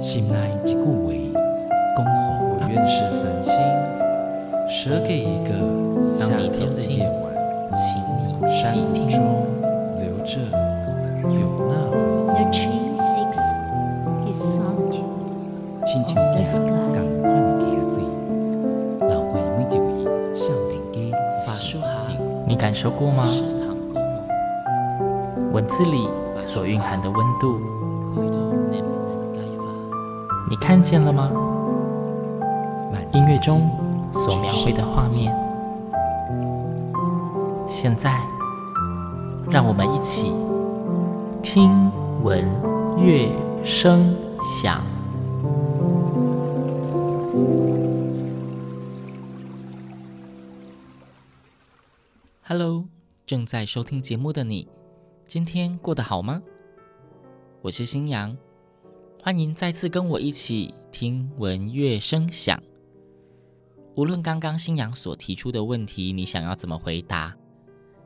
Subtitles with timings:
[0.00, 0.34] 心内
[0.64, 0.82] 一句话，
[1.94, 2.10] 恭候
[2.48, 3.52] 我愿是繁星，
[4.66, 5.50] 舍给一个
[6.18, 7.22] 夏天的夜晚，
[7.74, 8.18] 请你。
[8.48, 9.20] 山中
[9.98, 10.40] 留着
[11.28, 12.32] 有那回忆。
[12.32, 13.40] The tree seeks
[14.24, 15.04] his solitude
[15.84, 17.28] 亲像一样同款的
[17.60, 18.00] 溪仔水，
[19.06, 20.96] 流过每一位少年家
[21.44, 23.28] 法书行，你感受过吗？
[25.52, 26.08] 文字里
[26.42, 27.60] 所蕴含的温度，
[30.50, 31.30] 你你看见了吗？
[32.92, 33.70] 满音乐中
[34.12, 35.32] 所描绘的画面，
[37.68, 38.20] 现在，
[39.48, 40.32] 让我们一起
[41.40, 41.70] 听
[42.24, 42.44] 闻
[42.96, 43.30] 乐
[43.64, 44.82] 声响。
[52.42, 52.86] Hello，
[53.24, 54.66] 正在收听节目的你，
[55.22, 56.42] 今天过得好吗？
[57.62, 58.36] 我是新阳，
[59.22, 62.58] 欢迎再次跟我一起听闻乐声响。
[63.94, 67.36] 无论刚刚新阳所提出的问题，你想要怎么回答，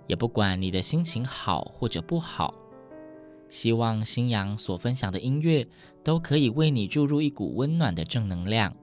[0.08, 2.53] 也不管你的心情好或者不好，
[3.48, 5.64] 希望新阳所分享的音乐
[6.03, 8.75] 都可以为你注入一股温暖的正能量，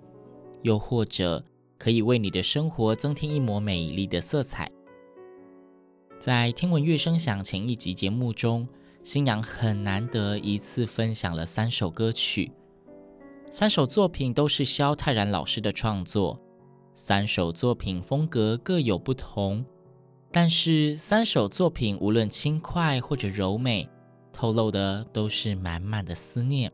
[0.61, 1.43] 又或者
[1.77, 4.71] 可以为你的生活增添一抹美丽的色彩。
[6.17, 8.65] 在听闻乐声响前一集节目中，
[9.03, 12.51] 新阳很难得一次分享了三首歌曲，
[13.49, 16.39] 三首作品都是萧泰然老师的创作，
[16.93, 19.65] 三首作品风格各有不同，
[20.31, 23.89] 但是三首作品无论轻快或者柔美，
[24.31, 26.71] 透露的都是满满的思念。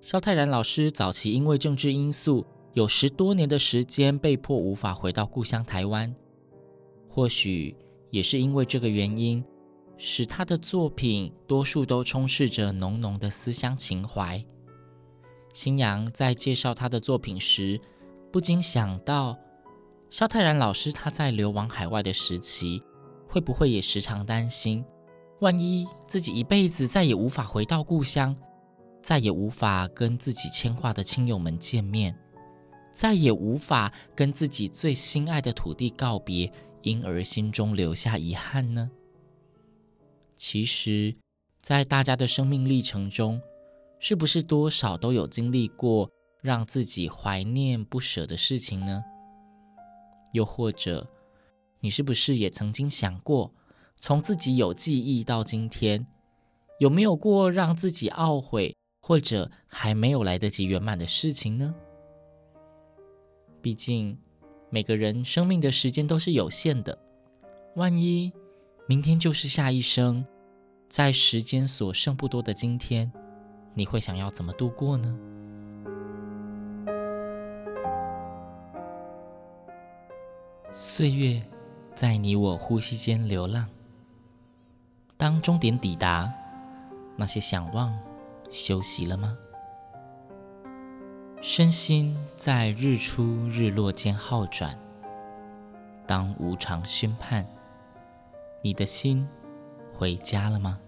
[0.00, 6.12] 萧泰然老师早期因为政治因素，有十多年的时间被迫无法回到故乡台湾，
[7.08, 7.76] 或许。
[8.10, 9.42] 也是因为这个原因，
[10.04, 14.44] 使他的作品多数都充斥着浓浓的思乡情怀。
[15.52, 17.80] 新阳在介绍他的作品时，
[18.32, 19.38] 不禁想到，
[20.10, 22.82] 萧泰然老师他在流亡海外的时期，
[23.28, 24.84] 会不会也时常担心，
[25.38, 28.34] 万一自己一辈子再也无法回到故乡，
[29.00, 32.18] 再也无法跟自己牵挂的亲友们见面，
[32.90, 36.52] 再也无法跟自己最心爱的土地告别。
[36.82, 38.90] 因而心中留下遗憾呢？
[40.44, 41.14] 其实，
[41.60, 43.40] 在大家的生命历程中，
[44.00, 46.10] 是不是多少都有经历过
[46.42, 49.04] 让自己怀念不舍的事情呢？
[50.32, 51.08] 又或者，
[51.78, 53.54] 你是不是也曾经想过，
[53.96, 56.04] 从自己有记忆到今天，
[56.80, 61.72] 有没有过让自己懊悔或者还没有来得及圆满的事情呢？
[63.62, 64.18] 毕竟，
[64.70, 66.98] 每个人生命的时间都是有限的，
[67.76, 68.32] 万一
[68.88, 70.26] 明天就是下一生，
[70.92, 73.10] 在时间所剩不多的今天，
[73.72, 75.18] 你会想要怎么度过呢？
[80.70, 81.42] 岁月
[81.94, 83.70] 在你我呼吸间流浪，
[85.16, 86.30] 当终点抵达，
[87.16, 87.98] 那些想望
[88.50, 89.38] 休息了吗？
[91.40, 94.78] 身心在日出日落间好转，
[96.06, 97.46] 当无常宣判，
[98.60, 99.26] 你的心
[99.90, 100.78] 回家了吗？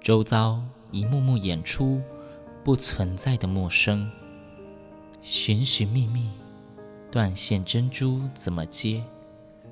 [0.00, 0.58] 周遭
[0.90, 2.00] 一幕幕演出
[2.64, 4.10] 不存在的陌生，
[5.20, 6.30] 寻寻觅觅，
[7.12, 9.04] 断线珍珠怎么接？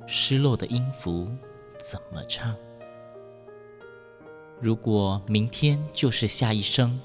[0.06, 1.30] 失落的音符
[1.78, 2.54] 怎么唱？
[4.60, 7.00] 如果明天就是下一生。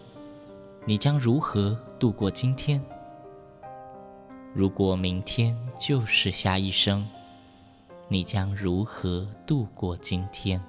[0.86, 2.84] 你将如何度过今天？
[4.54, 7.08] 如果明天就是下一生，
[8.10, 10.62] 你将如何度过今天？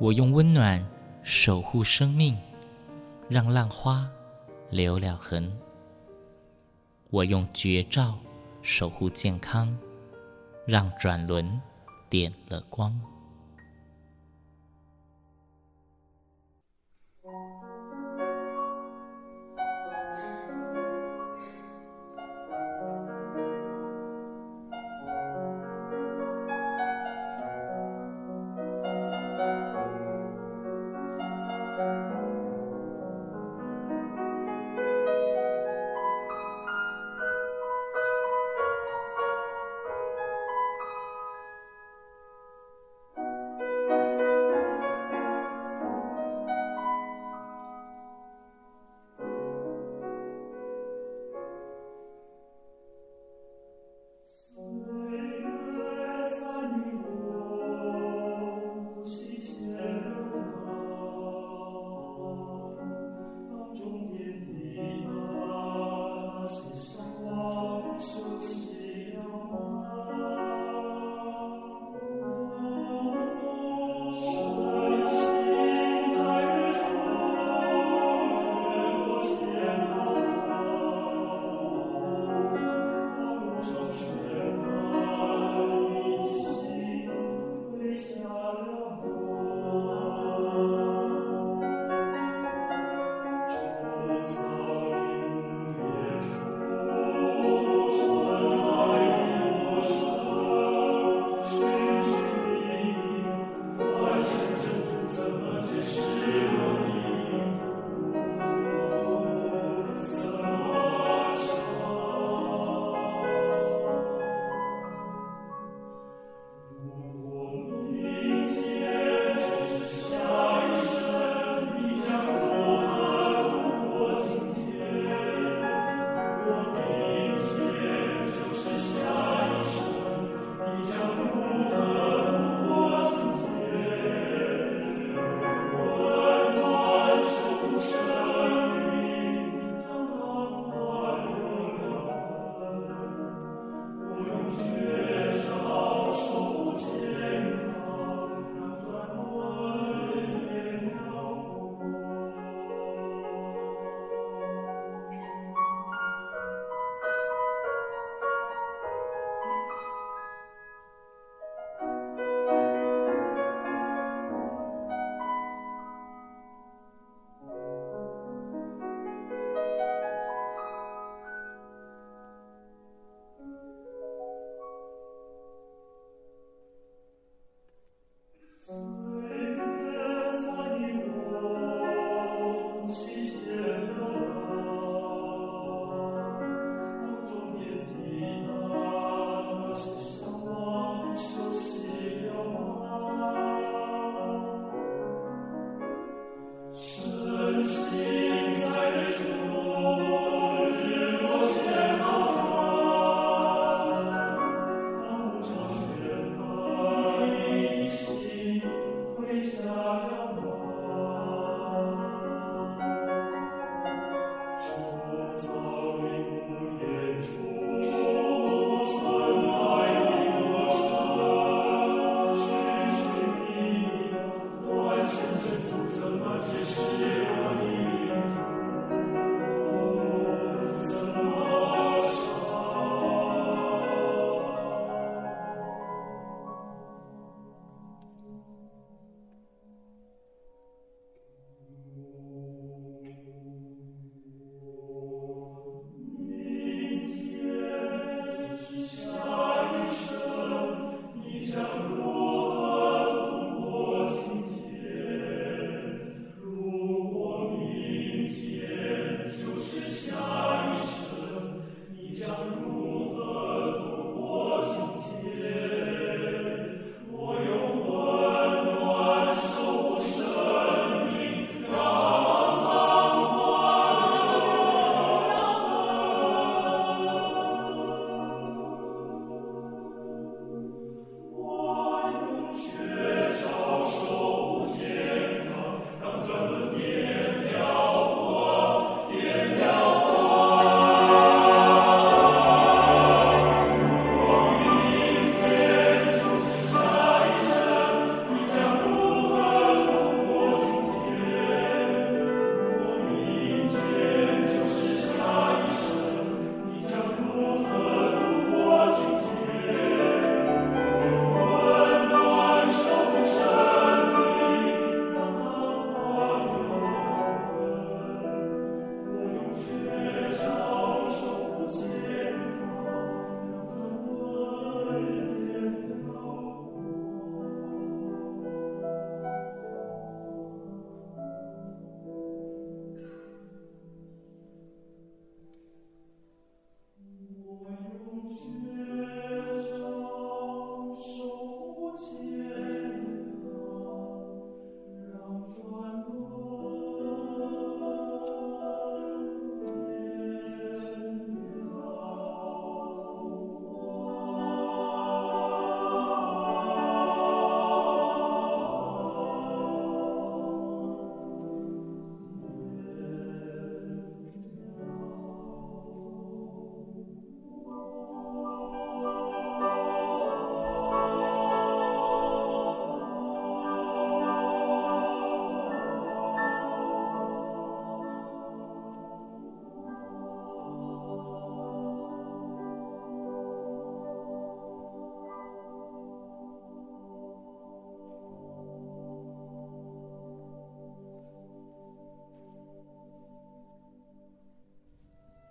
[0.00, 0.82] 我用温暖
[1.22, 2.34] 守护生命，
[3.28, 4.10] 让浪花
[4.70, 5.44] 留了痕；
[7.10, 8.18] 我用绝招
[8.62, 9.78] 守护健康，
[10.64, 11.60] 让转轮
[12.08, 12.98] 点了光。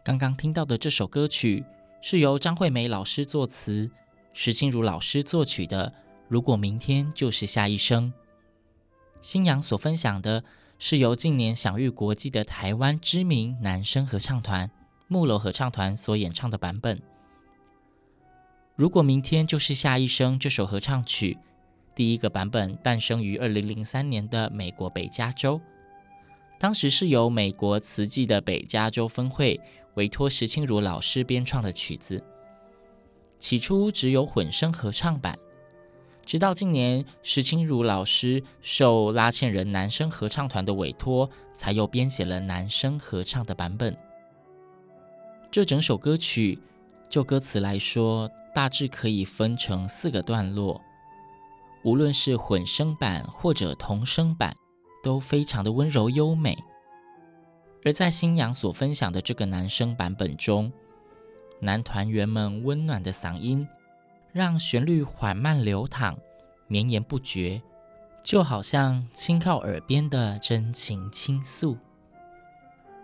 [0.09, 1.63] 刚刚听到的这首歌曲
[2.01, 3.91] 是由张惠梅老师作词，
[4.33, 5.93] 石清如老师作曲的。
[6.27, 8.11] 如果明天就是下一生，
[9.21, 10.43] 新阳所分享的
[10.79, 14.71] 是由近年享誉国际的台湾知名男声合唱团
[15.07, 16.99] 木楼合唱团所演唱的版本。
[18.75, 21.37] 如果明天就是下一生这首合唱曲，
[21.93, 25.61] 第一个版本诞生于二零零三年的美国北加州，
[26.57, 29.61] 当时是由美国慈济的北加州分会。
[29.99, 32.23] 委托石青如老师编创的曲子，
[33.37, 35.37] 起初只有混声合唱版，
[36.25, 43.93] 直到近年石青如老师受拉纤人男声合唱团的委托，才又编写了男声合唱的版本。
[45.51, 46.57] 这整首歌曲，
[47.09, 50.79] 就歌词来说，大致可以分成四个段落，
[51.83, 54.55] 无论是混声版或者童声版，
[55.03, 56.57] 都非常的温柔优美。
[57.83, 60.71] 而在星洋所分享的这个男声版本中，
[61.61, 63.67] 男团员们温暖的嗓音，
[64.31, 66.17] 让旋律缓慢流淌，
[66.67, 67.61] 绵延不绝，
[68.23, 71.77] 就好像轻靠耳边的真情倾诉。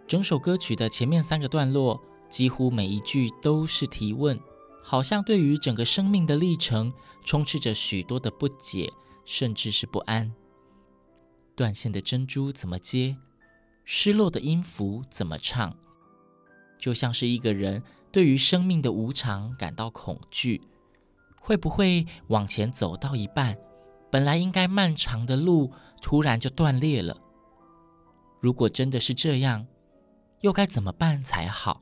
[0.08, 4.40] 整首歌曲的前面三个段落，几乎每一句都是提问，
[4.84, 6.92] 好像对于整个生命的历程，
[7.24, 8.92] 充斥着许多的不解，
[9.24, 10.34] 甚至是不安。
[11.56, 13.18] 断线的珍珠怎么接？
[13.86, 15.78] 失落的音符怎么唱？
[16.78, 20.62] 就像是一个人对于生命的无常感到恐惧，
[21.40, 23.58] 会不会往前走到一半，
[24.12, 27.18] 本来应该漫长的路突然就断裂了？
[28.42, 29.66] 如果真的是这样，
[30.42, 31.80] 又该怎么办才好？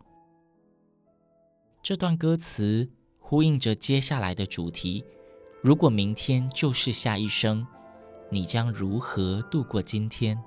[1.81, 5.03] 这段歌词呼应着接下来的主题：
[5.62, 7.65] 如果明天就是下一生，
[8.29, 10.41] 你将如何度过今天？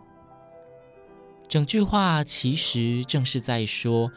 [1.48, 4.10] 整句话其实正是在说，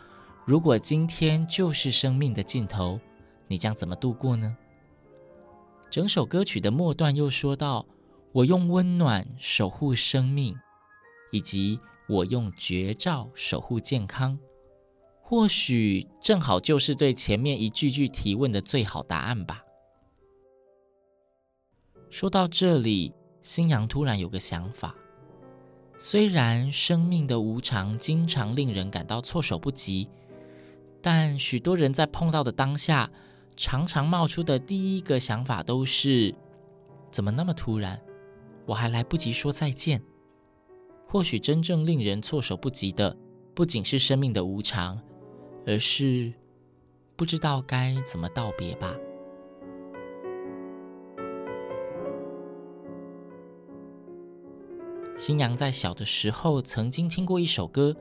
[0.46, 3.00] 如果今天就是生命的尽头，
[3.48, 4.58] 你将怎么度过呢？
[5.92, 7.86] 整首歌曲的末段又说到
[8.34, 10.56] ：“我用温暖守护生命，
[11.32, 14.38] 以及我用绝招守护健康。”
[15.22, 19.64] 或许正好就是对前面一句句提问的最好答案吧。
[22.10, 24.96] 说到这里，星洋突然有个想法。
[26.02, 30.08] 虽然生命的无常经常令人感到措手不及，
[31.02, 33.12] 但许多人在碰到的当下，
[33.58, 36.34] 常常冒出的第一个想法都是：
[37.12, 38.02] 怎么那么突然？
[38.66, 40.02] 我还来不及说再见。
[41.06, 43.18] 或许真正令人措手不及的，
[43.54, 44.98] 不仅是生命的无常，
[45.66, 46.32] 而是
[47.18, 48.96] 不知道该怎么道别吧。
[55.20, 57.94] 新娘在小的时候曾经听过一首歌，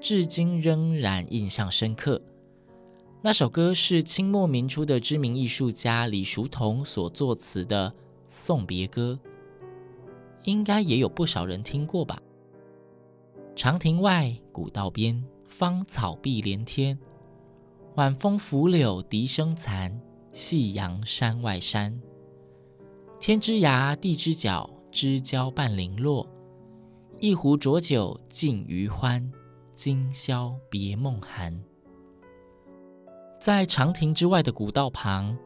[0.00, 2.20] 至今仍然印象深刻。
[3.22, 7.88] 那首歌是清末民初的知名艺术家李叔同所作词的
[8.26, 9.20] 《送别歌》，
[10.46, 12.20] 应该也有不少人听过吧。
[13.54, 16.98] 长亭外，古道边，芳草碧连天。
[17.94, 20.00] 晚风拂柳笛声残，
[20.32, 22.02] 夕阳山外山。
[23.20, 26.26] 天之涯，地之角，知交半零落。
[27.20, 29.32] 一壶浊酒尽余欢，
[29.74, 31.60] 今宵别梦寒。
[33.40, 35.36] 在长亭之外的古道旁，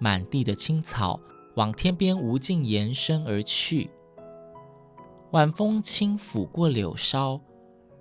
[0.00, 1.20] 满地的青草
[1.54, 3.88] 往天边无尽延伸而去。
[5.30, 7.40] 晚风轻拂过柳梢，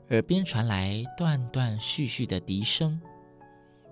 [0.10, 3.00] 耳边传来断断续续的笛声。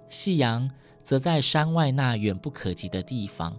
[0.08, 0.72] 夕阳
[1.04, 3.56] 则在山外那远不可及的地方。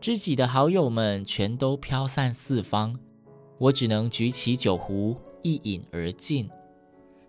[0.00, 2.98] 知己的好友们全都飘散四方。
[3.60, 6.48] 我只能举起酒壶，一饮而尽，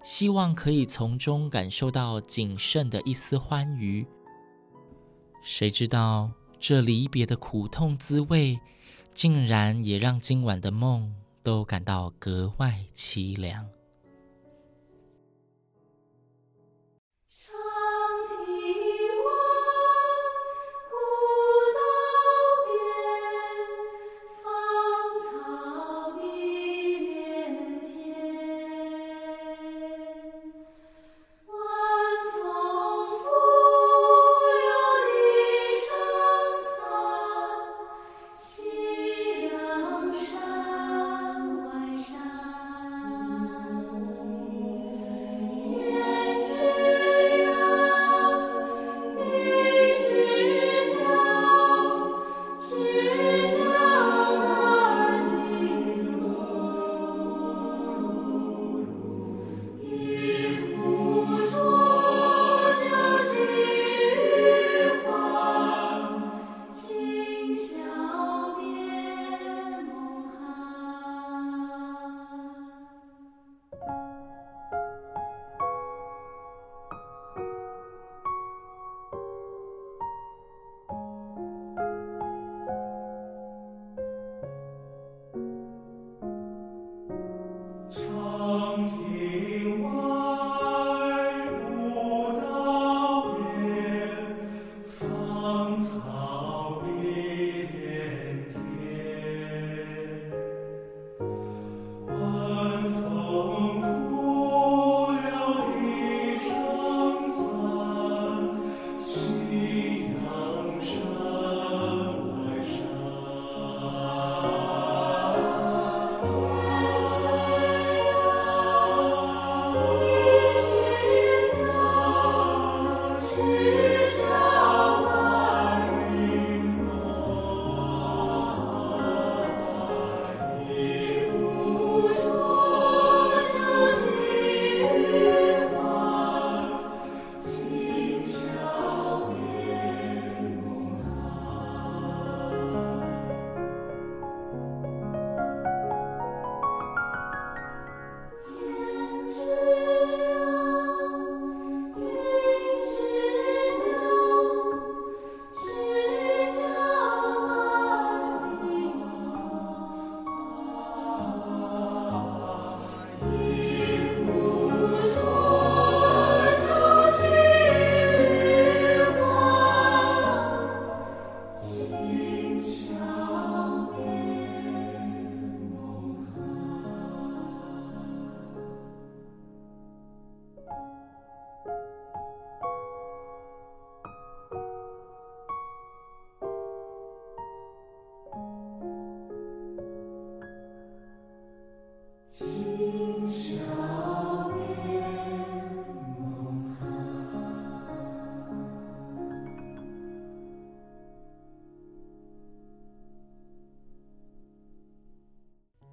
[0.02, 4.08] 希望可以从中感受到仅剩的一丝欢愉。
[5.44, 8.58] 谁知道这离别的苦痛滋味，
[9.14, 13.68] 竟然也让今晚的梦都感到格外凄凉。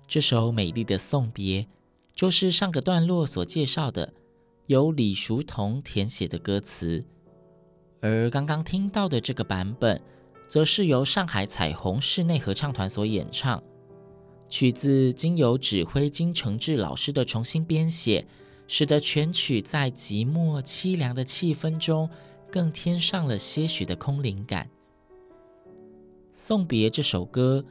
[0.09, 1.67] 这首美丽的送别，
[2.15, 4.15] 就是上个段落所介绍的，
[4.65, 7.05] 由李叔同填写的歌词。
[8.01, 10.01] 而刚刚听到的这个版本，
[10.49, 13.63] 则是由上海彩虹室内合唱团所演唱。
[14.49, 18.27] 曲子经由指挥金承志老师的重新编写，
[18.67, 22.09] 使得全曲在寂寞凄凉的气氛中，
[22.51, 24.71] 更添上了些许的空灵感。
[26.33, 27.63] 送别这首歌，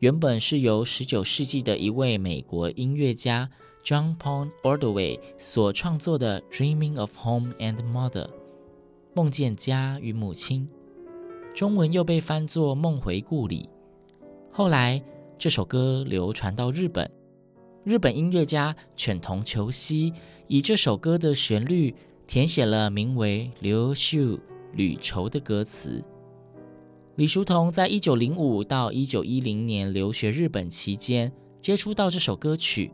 [0.00, 3.48] 原本是由19世纪的一位美国音乐家
[3.84, 8.26] John Paul Ordway 所创作的《Dreaming of Home and Mother》
[9.14, 10.68] 梦见家与母亲，
[11.54, 13.68] 中文又被翻作《梦回故里》。
[14.52, 15.02] 后来，
[15.38, 17.10] 这首歌流传到日本，
[17.84, 20.12] 日本音乐家犬童球希
[20.48, 21.94] 以这首歌的旋律
[22.26, 24.18] 填写了名为《留守
[24.72, 26.04] 旅愁》的歌词。
[27.16, 32.90] 李叔同在一九零五到一九一零年留学日本期间，接触到这首歌曲，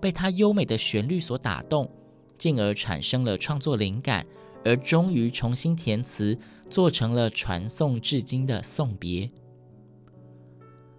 [0.00, 1.88] 被它优美的旋律所打动，
[2.36, 4.26] 进而产生了创作灵感，
[4.64, 6.36] 而终于重新填词，
[6.68, 9.26] 做成了传颂至今的《送别》。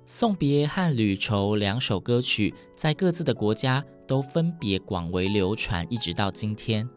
[0.06, 6.88] 送别和旅愁两首歌曲在各自的国家都分别广为流传，一直到今天。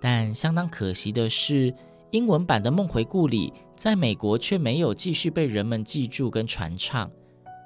[0.00, 1.74] 但相当可惜的是，
[2.12, 7.10] 英文版的《梦回故里》在美国却没有继续被人们记住跟传唱。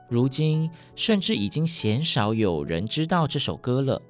[0.08, 4.00] 如今，甚至已经鲜少有人知道这首歌了。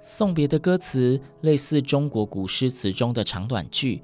[0.00, 4.02] 送别的歌词类似中国古诗词中的长短句，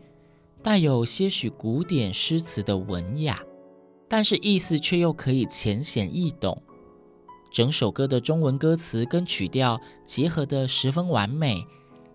[0.63, 3.39] 带有些许古典诗词的文雅。
[4.09, 6.63] 但是意思却又可以浅显易懂，
[7.51, 11.65] 整首歌的中文歌词跟曲调结合得十分完美，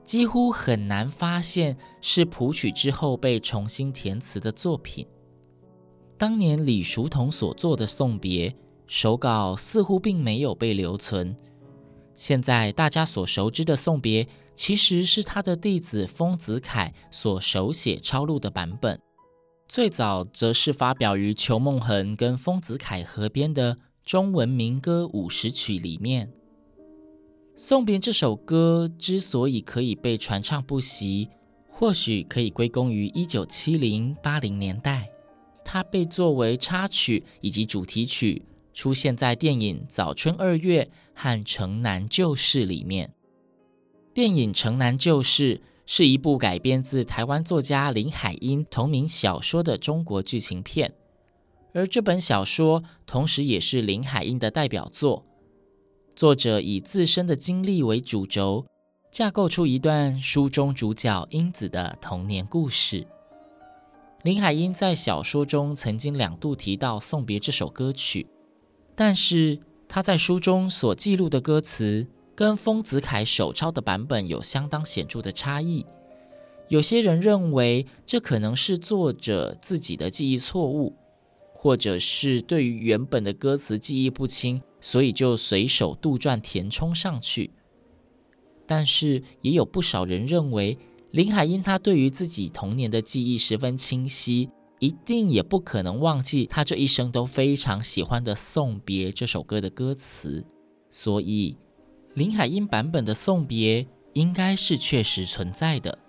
[0.07, 5.05] 几乎很难发现是谱曲之后被重新填词的作品。
[6.17, 8.49] 当年李叔同所作的《送别》
[8.87, 11.35] 手稿似乎并没有被留存，
[12.15, 14.23] 现在大家所熟知的《送别》
[14.55, 18.97] 其实是他的弟子丰子恺所手写抄录的版本。
[19.67, 26.27] 最早则是发表于裘梦恒跟丰子恺合编的中文民歌五十曲里面。
[27.59, 31.27] 《送别》这首歌之所以可以被传唱不息，
[31.67, 35.09] 或许可以归功于一九七零八零年代，
[35.65, 38.43] 它被作为插曲以及主题曲
[38.75, 40.83] 出现在电影《早春二月》
[41.15, 43.11] 和《城南旧事》里面。
[44.13, 45.55] 电影《城南旧事》
[45.87, 50.93] 是一部改编自台湾作家林海音同名小说的中国剧情片，
[51.73, 55.25] 而这本小说同时也是林海音的代表作。
[56.17, 58.65] 作者以自身的经历为主轴，
[59.11, 63.05] 架构出一段书中主角英子的童年故事。
[64.23, 68.25] 林海音在小说中曾经两度提到《送别》这首歌曲，
[68.95, 75.85] 但是他在书中所记录的歌词，跟丰子恺手抄的版本有相当显著的差异，
[76.69, 80.95] 有些人认为这可能是作者自己的记忆错误，
[81.53, 87.51] 或者是对于原本的歌词记忆不清，所以就随手杜撰填充上去。
[88.65, 90.77] 但是也有不少人认为，
[91.11, 100.45] 林海音他对于自己童年的记忆十分清晰，一定也不可能忘记他这一生都非常喜欢的《送别》这首歌的歌词，
[100.89, 101.57] 所以。
[102.13, 105.99] 林海音版本的《送别》应该是确实存在的。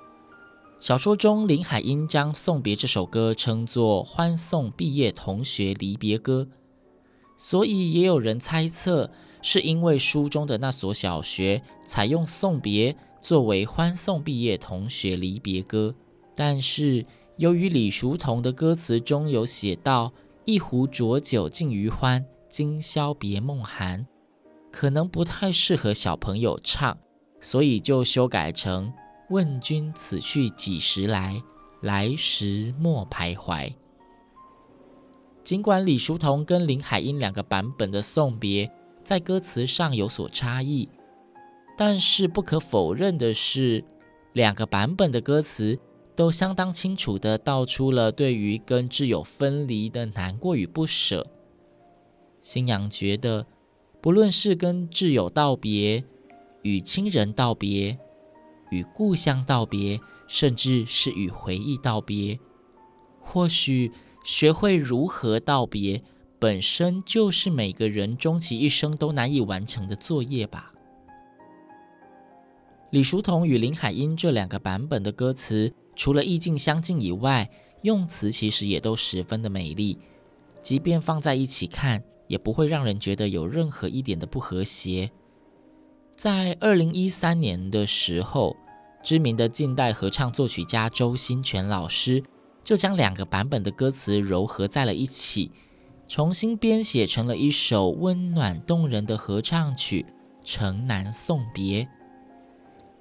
[0.81, 6.49] 小说中，林海音将《送别》这首歌称作“欢送毕业同学离别歌”，
[7.39, 15.95] 所以也有人猜测，是因为书中的那所小学采用《送别》作为欢送毕业同学离别歌。
[16.35, 20.13] 但是，由于李叔同的歌词中有写到
[20.45, 24.07] “一壶浊酒尽余欢，今宵别梦寒”。
[24.71, 26.99] 可能不太适合小朋友唱，
[27.41, 28.93] 所以就修改成
[29.31, 31.41] “问君此去几时来，
[31.81, 33.73] 来时莫徘徊”。
[35.49, 40.91] 尽管李叔同跟林海音两个版本的送别在歌词上有所差异，
[41.75, 43.83] 但是不可否认的是，
[44.35, 45.79] 两个版本的歌词
[46.15, 51.27] 都相当清楚地道出了对于跟挚友分离的难过与不舍。
[52.43, 53.47] 新娘觉得。
[54.03, 56.05] 不论是跟挚友道别，
[56.61, 57.99] 与亲人道别，
[58.71, 62.39] 与故乡道别，甚至是与回忆道别，
[63.19, 63.91] 或许
[64.29, 66.03] 学会如何道别，
[66.39, 70.71] 本身就是每个人终其一生都难以完成的作业吧。
[72.91, 77.49] 李叔同与林海音这两个版本的歌词，除了意境相近以外，
[77.81, 79.99] 用词其实也都十分的美丽，
[80.63, 82.05] 即便放在一起看。
[82.27, 85.11] 也不会让人觉得有任何一点的不和谐。
[86.15, 88.55] 在二零一三年的时候，
[89.03, 92.23] 知名的近代合唱作曲家周新泉老师
[92.69, 95.51] 就将两个版本的歌词糅合在了一起，
[96.07, 100.05] 重新编写成了一首温暖动人的合唱曲
[100.47, 101.85] 《城南送别》。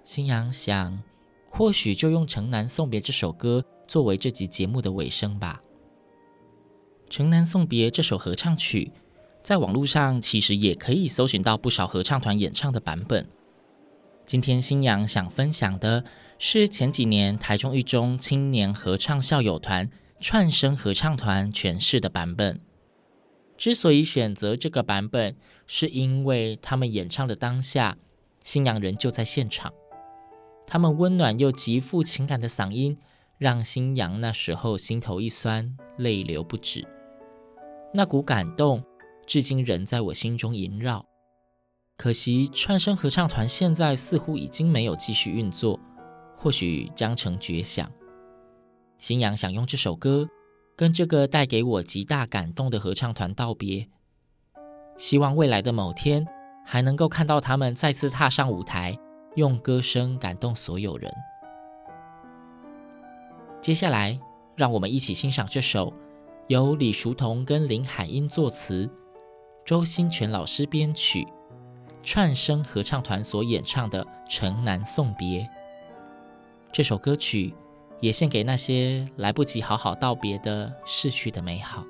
[0.06, 1.04] 星洋想，
[1.50, 5.62] 或许就用《城南送别》这首歌作为这集节目的尾声吧。
[7.12, 8.94] 《城南送别》这首合唱曲，
[9.44, 13.28] 在网络上其实也可以搜寻到不少合唱团演唱的版本。
[14.26, 16.06] 今天星洋想分享的
[16.40, 22.60] 是前几年台中一中青年合唱校友团串声合唱团诠释的版本。
[23.58, 27.98] 之所以选择这个版本，是因为他们演唱的当下，
[28.44, 29.74] 新娘人就在现场。
[30.68, 32.98] 他们温暖又极富情感的嗓音，
[33.40, 36.88] 让新娘那时候心头一酸，泪流不止。
[37.94, 38.84] 那股感动，
[39.26, 41.08] 至今仍在我心中萦绕。
[41.96, 45.80] 可惜串声合唱团现在似乎已经没有继续运作，
[46.38, 47.92] 或许将成绝响。
[48.98, 50.30] 星洋想用这首歌，
[50.76, 53.90] 跟这个带给我极大感动的合唱团道别。
[54.96, 56.26] 希望未来的某天，
[56.64, 58.98] 还能够看到他们再次踏上舞台。
[59.36, 61.14] 用歌声感动所有人。
[63.62, 64.20] 接下来，
[64.56, 65.94] 让我们一起欣赏这首
[66.48, 68.90] 由李叔同跟林海音作词、
[69.64, 71.28] 周新泉老师编曲、
[72.02, 75.44] 串声合唱团所演唱的《城南送别》。
[76.78, 77.56] 这首歌曲
[78.02, 81.84] 也献给那些来不及好好道别的逝去的美好。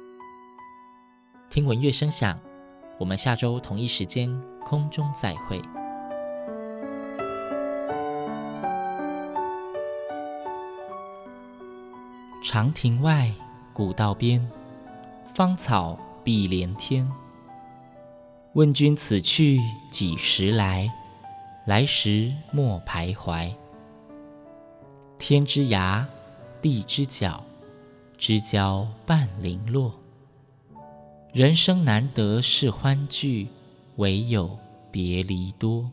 [1.49, 2.39] 听闻乐声响，
[2.97, 5.61] 我们下周同一时间空中再会。
[12.41, 13.29] 长亭外，
[13.73, 14.49] 古道边，
[15.35, 17.05] 芳草碧连天。
[18.53, 19.59] 问君此去
[19.91, 20.89] 几时来？
[21.65, 23.53] 来时莫徘徊。
[25.19, 26.05] 天之涯，
[26.61, 27.43] 地之角，
[28.17, 29.99] 知交半零落。
[31.33, 33.47] 人生难得是欢聚，
[33.97, 34.57] 唯有
[34.91, 35.89] 别离多。